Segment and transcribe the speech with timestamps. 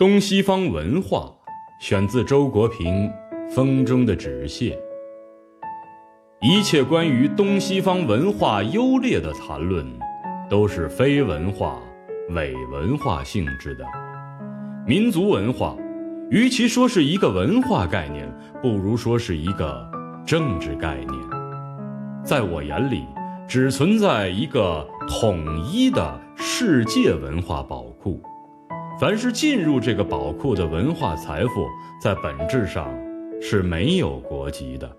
[0.00, 1.30] 东西方文化，
[1.78, 3.06] 选自周国平
[3.50, 4.80] 《风中的纸屑》。
[6.40, 9.86] 一切关于东西方文化优劣的谈论，
[10.48, 11.78] 都是非文化、
[12.30, 13.84] 伪文化性质的。
[14.86, 15.76] 民族文化，
[16.30, 18.26] 与其说是一个文化概念，
[18.62, 19.86] 不如说是一个
[20.24, 21.12] 政治概念。
[22.24, 23.04] 在我眼里，
[23.46, 28.18] 只存在一个统一的世界文化宝库。
[29.00, 31.66] 凡是进入这个宝库的文化财富，
[31.98, 32.86] 在本质上
[33.40, 34.94] 是没有国籍的。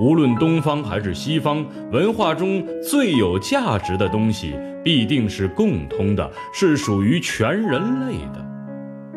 [0.00, 8.42] 无论东方还是西方，文化中最有价值的东西必定是共通的，是属于全人类的。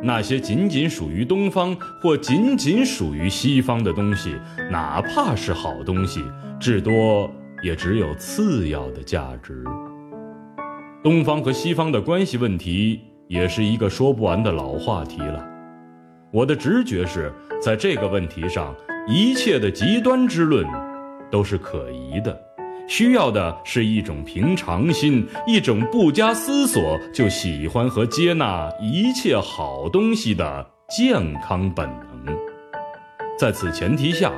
[0.04, 4.36] 那些仅仅属于东方或仅仅属于西方的东西，
[4.70, 6.22] 哪怕是好东西，
[6.60, 7.32] 至多
[7.64, 9.64] 也只有次要的价值。
[11.02, 13.00] 东方和西方的关系问题，
[13.32, 15.42] 也是一个说不完的老话题了。
[16.34, 17.32] 我的直觉是
[17.62, 18.76] 在这个问题上。
[19.08, 20.64] 一切的极端之论，
[21.32, 22.40] 都是可疑的。
[22.88, 31.90] 需要的是一种平常心，一种不加思索就喜欢和接纳一切好东西的健康本
[32.24, 32.38] 能。
[33.40, 34.32] 在此前提下，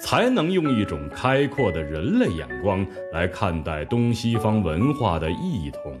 [0.00, 6.00] 才能用一种开阔的人类眼光来看待东西方文化的异同。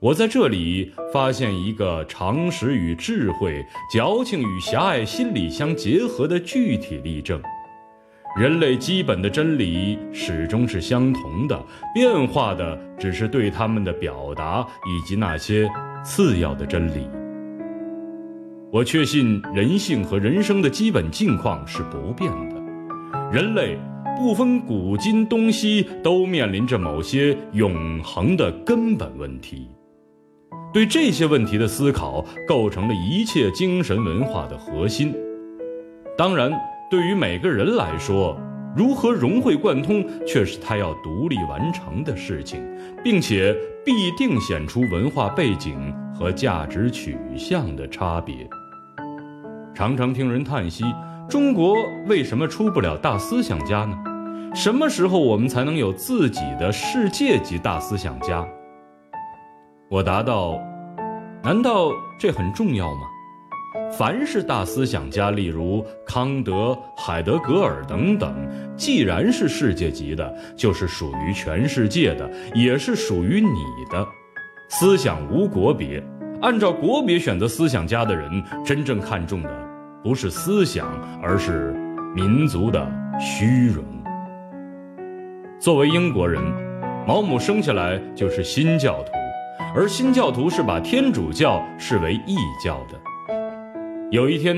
[0.00, 3.62] 我在这里发现一个常识与智慧、
[3.92, 7.38] 矫情与狭隘心理相结合的具体例证：
[8.34, 11.62] 人类基本的真理始终是相同的，
[11.92, 15.68] 变化的只是对他们的表达以及那些
[16.02, 17.06] 次要的真理。
[18.72, 22.56] 我确信人性和人生的基本境况是不变的，
[23.30, 23.78] 人类
[24.16, 29.68] 不分古今东西，都面临着某些永恒的根本问题。
[30.72, 35.12] 对这些问题的思考，构成了一切精神文化的核心。
[36.16, 36.52] 当然，
[36.90, 38.38] 对于每个人来说，
[38.76, 42.62] 如何融会贯通，却是他要独立完成的事情，
[43.02, 43.52] 并且
[43.84, 48.48] 必定显出文化背景和价值取向的差别。
[49.74, 50.84] 常常听人叹息：
[51.28, 51.74] 中国
[52.06, 53.98] 为什么出不了大思想家呢？
[54.54, 58.46] 什么时候我们才能有自己的世界级大思想家？
[59.90, 60.56] 我答道
[61.42, 63.00] ：“难道这很重要吗？
[63.90, 68.32] 凡是大思想家，例如康德、海德格尔等等，
[68.76, 74.06] 既然是世界级的，就是属于全世界的，也是属于你的。
[74.68, 76.00] 思想无国别，
[76.40, 78.30] 按照国别选择思想家的人，
[78.64, 79.50] 真正看重的
[80.04, 80.86] 不是思想，
[81.20, 81.72] 而是
[82.14, 83.84] 民族的虚荣。
[85.58, 86.40] 作为英国人，
[87.08, 89.10] 毛姆生下来就是新教徒。”
[89.74, 93.00] 而新教徒是把天主教视为异教的。
[94.10, 94.56] 有一天，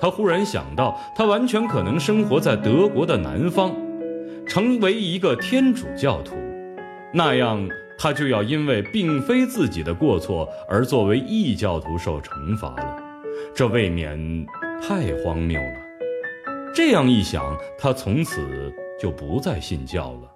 [0.00, 3.72] 他忽然想到，他完全可能生活在德国的南方，
[4.46, 6.34] 成为一个天主教徒，
[7.14, 12.98] 那样他就要因为并非自己的过错而作为异教徒受惩罚了，
[13.54, 14.44] 这未免
[14.80, 15.76] 太荒谬了。
[16.74, 20.30] 这样一想，他从此就不再信教了。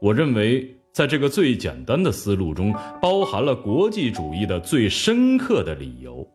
[0.00, 0.76] 我认为。
[0.96, 6.26] 在这个最简单的思路中，包含了国际主义的最深刻的理由。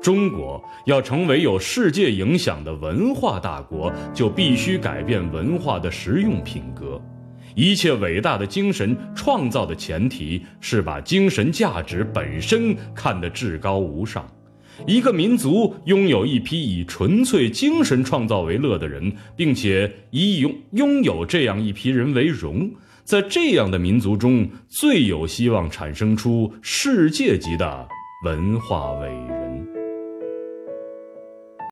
[0.00, 6.98] 中国要成为有世界影响的文化大国，就必须改变文化的实用品格。
[7.54, 14.26] 一切伟大的精神创造的前提是把精神价值本身看得至高无上。
[14.86, 22.70] 一个民族拥有一批以纯粹精神创造为乐的人，并且以拥拥有这样一批人为荣。
[23.08, 27.88] 在这样的民族中，最有希望产生出世界级的
[28.22, 29.37] 文化伟人。